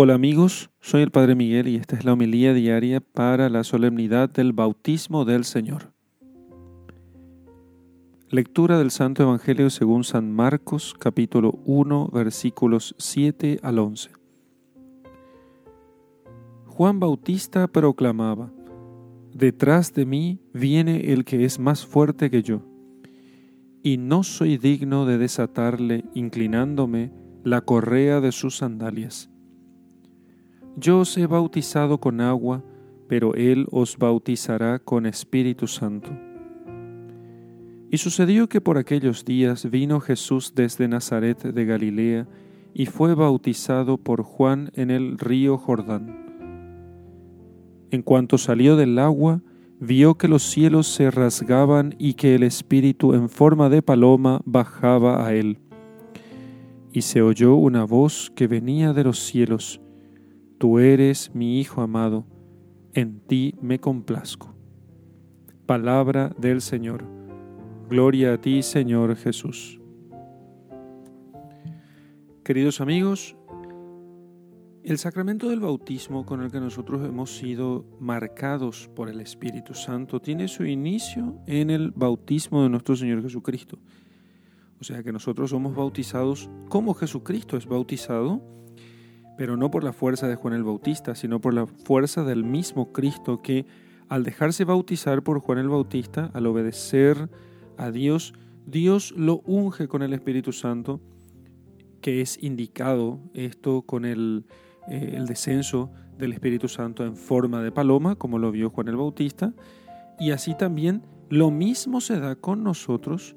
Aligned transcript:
Hola 0.00 0.14
amigos, 0.14 0.70
soy 0.80 1.02
el 1.02 1.10
Padre 1.10 1.34
Miguel 1.34 1.66
y 1.66 1.74
esta 1.74 1.96
es 1.96 2.04
la 2.04 2.12
homilía 2.12 2.54
diaria 2.54 3.00
para 3.00 3.48
la 3.48 3.64
solemnidad 3.64 4.30
del 4.30 4.52
bautismo 4.52 5.24
del 5.24 5.44
Señor. 5.44 5.92
Lectura 8.30 8.78
del 8.78 8.92
Santo 8.92 9.24
Evangelio 9.24 9.70
según 9.70 10.04
San 10.04 10.30
Marcos 10.30 10.94
capítulo 10.96 11.58
1 11.64 12.10
versículos 12.12 12.94
7 12.98 13.58
al 13.60 13.80
11. 13.80 14.10
Juan 16.66 17.00
Bautista 17.00 17.66
proclamaba, 17.66 18.52
Detrás 19.34 19.94
de 19.94 20.06
mí 20.06 20.38
viene 20.54 21.12
el 21.12 21.24
que 21.24 21.44
es 21.44 21.58
más 21.58 21.84
fuerte 21.84 22.30
que 22.30 22.44
yo, 22.44 22.62
y 23.82 23.96
no 23.96 24.22
soy 24.22 24.58
digno 24.58 25.06
de 25.06 25.18
desatarle, 25.18 26.04
inclinándome, 26.14 27.10
la 27.42 27.62
correa 27.62 28.20
de 28.20 28.30
sus 28.30 28.58
sandalias. 28.58 29.28
Yo 30.80 31.00
os 31.00 31.16
he 31.18 31.26
bautizado 31.26 31.98
con 31.98 32.20
agua, 32.20 32.62
pero 33.08 33.34
Él 33.34 33.66
os 33.72 33.96
bautizará 33.98 34.78
con 34.78 35.06
Espíritu 35.06 35.66
Santo. 35.66 36.10
Y 37.90 37.98
sucedió 37.98 38.48
que 38.48 38.60
por 38.60 38.78
aquellos 38.78 39.24
días 39.24 39.68
vino 39.68 39.98
Jesús 39.98 40.52
desde 40.54 40.86
Nazaret 40.86 41.42
de 41.42 41.64
Galilea 41.64 42.28
y 42.74 42.86
fue 42.86 43.14
bautizado 43.14 43.98
por 43.98 44.22
Juan 44.22 44.70
en 44.74 44.92
el 44.92 45.18
río 45.18 45.58
Jordán. 45.58 46.16
En 47.90 48.02
cuanto 48.02 48.38
salió 48.38 48.76
del 48.76 49.00
agua, 49.00 49.42
vio 49.80 50.14
que 50.14 50.28
los 50.28 50.44
cielos 50.44 50.86
se 50.86 51.10
rasgaban 51.10 51.96
y 51.98 52.14
que 52.14 52.36
el 52.36 52.44
Espíritu 52.44 53.14
en 53.14 53.28
forma 53.28 53.68
de 53.68 53.82
paloma 53.82 54.42
bajaba 54.44 55.26
a 55.26 55.34
él. 55.34 55.58
Y 56.92 57.02
se 57.02 57.20
oyó 57.20 57.56
una 57.56 57.84
voz 57.84 58.30
que 58.36 58.46
venía 58.46 58.92
de 58.92 59.02
los 59.02 59.18
cielos, 59.18 59.80
Tú 60.58 60.80
eres 60.80 61.32
mi 61.36 61.60
Hijo 61.60 61.82
amado, 61.82 62.26
en 62.92 63.20
ti 63.20 63.54
me 63.62 63.78
complazco. 63.78 64.56
Palabra 65.66 66.34
del 66.36 66.60
Señor. 66.60 67.04
Gloria 67.88 68.34
a 68.34 68.40
ti, 68.40 68.64
Señor 68.64 69.14
Jesús. 69.14 69.80
Queridos 72.42 72.80
amigos, 72.80 73.36
el 74.82 74.98
sacramento 74.98 75.48
del 75.48 75.60
bautismo 75.60 76.26
con 76.26 76.42
el 76.42 76.50
que 76.50 76.58
nosotros 76.58 77.06
hemos 77.06 77.36
sido 77.36 77.84
marcados 78.00 78.90
por 78.96 79.08
el 79.08 79.20
Espíritu 79.20 79.74
Santo 79.74 80.20
tiene 80.20 80.48
su 80.48 80.64
inicio 80.64 81.36
en 81.46 81.70
el 81.70 81.92
bautismo 81.92 82.64
de 82.64 82.70
nuestro 82.70 82.96
Señor 82.96 83.22
Jesucristo. 83.22 83.78
O 84.80 84.84
sea 84.84 85.04
que 85.04 85.12
nosotros 85.12 85.50
somos 85.50 85.76
bautizados 85.76 86.50
como 86.68 86.94
Jesucristo 86.94 87.56
es 87.56 87.66
bautizado 87.66 88.42
pero 89.38 89.56
no 89.56 89.70
por 89.70 89.84
la 89.84 89.92
fuerza 89.92 90.26
de 90.26 90.34
Juan 90.34 90.52
el 90.52 90.64
Bautista, 90.64 91.14
sino 91.14 91.40
por 91.40 91.54
la 91.54 91.66
fuerza 91.66 92.24
del 92.24 92.42
mismo 92.42 92.92
Cristo 92.92 93.40
que 93.40 93.66
al 94.08 94.24
dejarse 94.24 94.64
bautizar 94.64 95.22
por 95.22 95.38
Juan 95.38 95.58
el 95.58 95.68
Bautista, 95.68 96.28
al 96.34 96.46
obedecer 96.46 97.30
a 97.76 97.92
Dios, 97.92 98.34
Dios 98.66 99.14
lo 99.16 99.38
unge 99.46 99.86
con 99.86 100.02
el 100.02 100.12
Espíritu 100.12 100.50
Santo, 100.50 101.00
que 102.00 102.20
es 102.20 102.42
indicado 102.42 103.20
esto 103.32 103.82
con 103.82 104.04
el, 104.04 104.44
eh, 104.88 105.12
el 105.14 105.26
descenso 105.26 105.92
del 106.18 106.32
Espíritu 106.32 106.66
Santo 106.66 107.04
en 107.04 107.14
forma 107.14 107.62
de 107.62 107.70
paloma, 107.70 108.16
como 108.16 108.40
lo 108.40 108.50
vio 108.50 108.70
Juan 108.70 108.88
el 108.88 108.96
Bautista, 108.96 109.54
y 110.18 110.32
así 110.32 110.56
también 110.56 111.02
lo 111.28 111.52
mismo 111.52 112.00
se 112.00 112.18
da 112.18 112.34
con 112.34 112.64
nosotros 112.64 113.36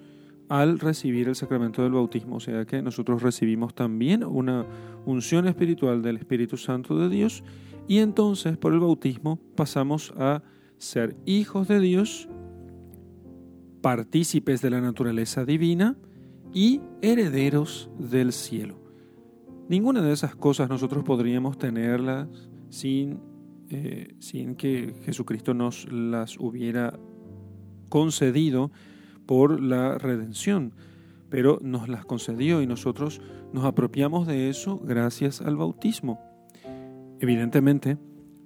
al 0.52 0.80
recibir 0.80 1.30
el 1.30 1.35
sacramento 1.35 1.81
del 1.81 1.94
bautismo, 1.94 2.35
o 2.35 2.39
sea 2.41 2.66
que 2.66 2.81
nosotros 2.81 3.23
recibimos 3.23 3.73
también 3.73 4.25
una 4.25 4.66
unción 5.05 5.47
espiritual 5.47 6.02
del 6.02 6.17
Espíritu 6.17 6.58
Santo 6.58 6.97
de 6.97 7.08
Dios 7.08 7.41
y 7.88 7.99
entonces 7.99 8.58
por 8.58 8.73
el 8.73 8.81
bautismo 8.81 9.39
pasamos 9.55 10.13
a 10.17 10.43
ser 10.77 11.16
hijos 11.25 11.69
de 11.69 11.80
Dios, 11.80 12.27
partícipes 13.81 14.61
de 14.61 14.71
la 14.71 14.81
naturaleza 14.81 15.45
divina 15.45 15.95
y 16.53 16.81
herederos 17.02 17.89
del 17.97 18.33
cielo. 18.33 18.76
Ninguna 19.70 20.02
de 20.02 20.11
esas 20.11 20.36
cosas 20.36 20.67
nosotros 20.67 21.05
podríamos 21.05 21.58
tenerlas 21.59 22.27
sin, 22.67 23.21
eh, 23.70 24.15
sin 24.20 24.55
que 24.55 24.95
Jesucristo 25.05 25.53
nos 25.53 25.89
las 25.89 26.37
hubiera 26.37 26.99
concedido 27.87 28.70
por 29.31 29.61
la 29.61 29.97
redención, 29.97 30.73
pero 31.30 31.58
nos 31.61 31.87
las 31.87 32.03
concedió 32.03 32.61
y 32.61 32.67
nosotros 32.67 33.21
nos 33.53 33.64
apropiamos 33.64 34.27
de 34.27 34.49
eso 34.49 34.77
gracias 34.83 35.39
al 35.39 35.55
bautismo. 35.55 36.19
Evidentemente, 37.21 37.97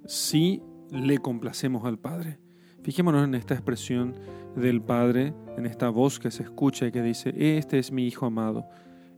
si 0.04 0.62
le 0.92 1.18
complacemos 1.18 1.84
al 1.86 1.98
Padre. 1.98 2.38
Fijémonos 2.84 3.24
en 3.24 3.34
esta 3.34 3.54
expresión 3.54 4.14
del 4.54 4.80
Padre, 4.80 5.34
en 5.56 5.66
esta 5.66 5.88
voz 5.88 6.20
que 6.20 6.30
se 6.30 6.44
escucha 6.44 6.86
y 6.86 6.92
que 6.92 7.02
dice, 7.02 7.34
este 7.34 7.80
es 7.80 7.90
mi 7.90 8.06
Hijo 8.06 8.26
amado, 8.26 8.68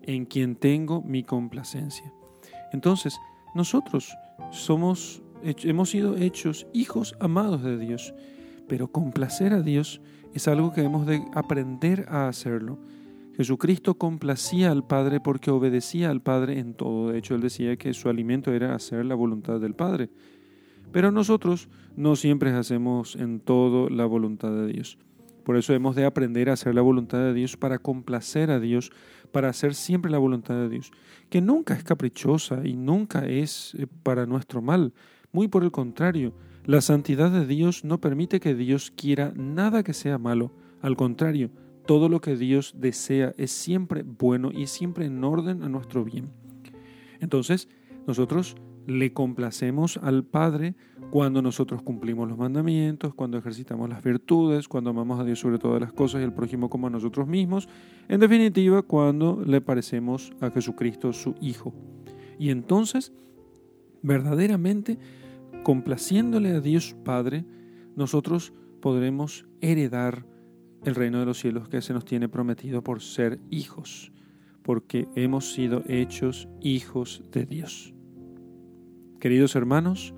en 0.00 0.24
quien 0.24 0.56
tengo 0.56 1.02
mi 1.02 1.22
complacencia. 1.22 2.10
Entonces, 2.72 3.20
nosotros 3.54 4.16
somos, 4.52 5.20
hemos 5.42 5.90
sido 5.90 6.16
hechos 6.16 6.66
hijos 6.72 7.14
amados 7.20 7.62
de 7.62 7.76
Dios, 7.76 8.14
pero 8.68 8.90
complacer 8.90 9.52
a 9.52 9.60
Dios 9.60 10.00
es 10.34 10.48
algo 10.48 10.72
que 10.72 10.82
hemos 10.82 11.06
de 11.06 11.22
aprender 11.34 12.06
a 12.08 12.28
hacerlo. 12.28 12.78
Jesucristo 13.36 13.94
complacía 13.94 14.72
al 14.72 14.84
Padre 14.84 15.20
porque 15.20 15.50
obedecía 15.50 16.10
al 16.10 16.20
Padre 16.20 16.58
en 16.58 16.74
todo. 16.74 17.12
De 17.12 17.18
hecho, 17.18 17.34
él 17.34 17.40
decía 17.40 17.76
que 17.76 17.94
su 17.94 18.08
alimento 18.08 18.52
era 18.52 18.74
hacer 18.74 19.06
la 19.06 19.14
voluntad 19.14 19.60
del 19.60 19.74
Padre. 19.74 20.10
Pero 20.90 21.12
nosotros 21.12 21.68
no 21.96 22.16
siempre 22.16 22.50
hacemos 22.50 23.14
en 23.14 23.40
todo 23.40 23.88
la 23.90 24.06
voluntad 24.06 24.50
de 24.50 24.66
Dios. 24.66 24.98
Por 25.44 25.56
eso 25.56 25.72
hemos 25.72 25.96
de 25.96 26.04
aprender 26.04 26.50
a 26.50 26.54
hacer 26.54 26.74
la 26.74 26.82
voluntad 26.82 27.18
de 27.18 27.32
Dios 27.32 27.56
para 27.56 27.78
complacer 27.78 28.50
a 28.50 28.60
Dios, 28.60 28.90
para 29.32 29.48
hacer 29.48 29.74
siempre 29.74 30.10
la 30.10 30.18
voluntad 30.18 30.54
de 30.56 30.68
Dios, 30.68 30.90
que 31.30 31.40
nunca 31.40 31.74
es 31.74 31.84
caprichosa 31.84 32.66
y 32.66 32.74
nunca 32.76 33.26
es 33.26 33.74
eh, 33.78 33.86
para 34.02 34.26
nuestro 34.26 34.60
mal. 34.60 34.92
Muy 35.32 35.48
por 35.48 35.64
el 35.64 35.70
contrario, 35.70 36.34
la 36.68 36.82
santidad 36.82 37.30
de 37.30 37.46
Dios 37.46 37.82
no 37.82 37.98
permite 37.98 38.40
que 38.40 38.54
Dios 38.54 38.92
quiera 38.94 39.32
nada 39.34 39.82
que 39.82 39.94
sea 39.94 40.18
malo. 40.18 40.52
Al 40.82 40.98
contrario, 40.98 41.48
todo 41.86 42.10
lo 42.10 42.20
que 42.20 42.36
Dios 42.36 42.74
desea 42.76 43.32
es 43.38 43.52
siempre 43.52 44.02
bueno 44.02 44.50
y 44.52 44.66
siempre 44.66 45.06
en 45.06 45.24
orden 45.24 45.62
a 45.62 45.70
nuestro 45.70 46.04
bien. 46.04 46.28
Entonces, 47.20 47.70
nosotros 48.06 48.54
le 48.86 49.14
complacemos 49.14 49.96
al 50.02 50.24
Padre 50.24 50.74
cuando 51.08 51.40
nosotros 51.40 51.80
cumplimos 51.80 52.28
los 52.28 52.36
mandamientos, 52.36 53.14
cuando 53.14 53.38
ejercitamos 53.38 53.88
las 53.88 54.02
virtudes, 54.02 54.68
cuando 54.68 54.90
amamos 54.90 55.18
a 55.20 55.24
Dios 55.24 55.38
sobre 55.38 55.58
todas 55.58 55.80
las 55.80 55.94
cosas 55.94 56.20
y 56.20 56.24
al 56.24 56.34
prójimo 56.34 56.68
como 56.68 56.88
a 56.88 56.90
nosotros 56.90 57.26
mismos, 57.26 57.66
en 58.10 58.20
definitiva, 58.20 58.82
cuando 58.82 59.42
le 59.42 59.62
parecemos 59.62 60.34
a 60.42 60.50
Jesucristo 60.50 61.14
su 61.14 61.34
Hijo. 61.40 61.72
Y 62.38 62.50
entonces, 62.50 63.14
verdaderamente, 64.02 64.98
complaciéndole 65.68 66.52
a 66.52 66.62
Dios 66.62 66.96
Padre, 67.04 67.44
nosotros 67.94 68.54
podremos 68.80 69.44
heredar 69.60 70.24
el 70.86 70.94
reino 70.94 71.20
de 71.20 71.26
los 71.26 71.40
cielos 71.40 71.68
que 71.68 71.82
se 71.82 71.92
nos 71.92 72.06
tiene 72.06 72.26
prometido 72.26 72.82
por 72.82 73.02
ser 73.02 73.38
hijos, 73.50 74.10
porque 74.62 75.08
hemos 75.14 75.52
sido 75.52 75.82
hechos 75.86 76.48
hijos 76.62 77.22
de 77.32 77.44
Dios. 77.44 77.92
Queridos 79.20 79.56
hermanos, 79.56 80.14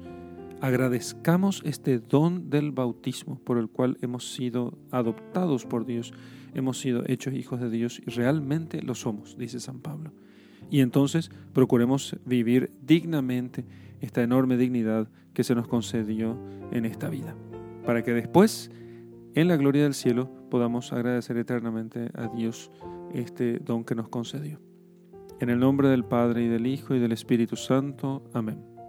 agradezcamos 0.60 1.62
este 1.64 1.98
don 1.98 2.48
del 2.48 2.70
bautismo 2.70 3.40
por 3.40 3.58
el 3.58 3.68
cual 3.68 3.98
hemos 4.02 4.32
sido 4.32 4.78
adoptados 4.92 5.66
por 5.66 5.84
Dios, 5.84 6.12
hemos 6.54 6.78
sido 6.78 7.02
hechos 7.08 7.34
hijos 7.34 7.60
de 7.60 7.70
Dios 7.70 8.00
y 8.06 8.10
realmente 8.10 8.82
lo 8.82 8.94
somos, 8.94 9.36
dice 9.36 9.58
San 9.58 9.80
Pablo. 9.80 10.12
Y 10.70 10.78
entonces 10.78 11.32
procuremos 11.52 12.16
vivir 12.24 12.70
dignamente 12.86 13.64
esta 14.00 14.22
enorme 14.22 14.56
dignidad 14.56 15.08
que 15.34 15.44
se 15.44 15.54
nos 15.54 15.68
concedió 15.68 16.38
en 16.72 16.84
esta 16.84 17.08
vida, 17.08 17.34
para 17.84 18.02
que 18.02 18.12
después, 18.12 18.70
en 19.34 19.48
la 19.48 19.56
gloria 19.56 19.84
del 19.84 19.94
cielo, 19.94 20.30
podamos 20.50 20.92
agradecer 20.92 21.36
eternamente 21.36 22.10
a 22.14 22.28
Dios 22.28 22.70
este 23.12 23.58
don 23.58 23.84
que 23.84 23.94
nos 23.94 24.08
concedió. 24.08 24.60
En 25.40 25.48
el 25.48 25.58
nombre 25.58 25.88
del 25.88 26.04
Padre 26.04 26.44
y 26.44 26.48
del 26.48 26.66
Hijo 26.66 26.94
y 26.94 26.98
del 26.98 27.12
Espíritu 27.12 27.56
Santo. 27.56 28.24
Amén. 28.34 28.79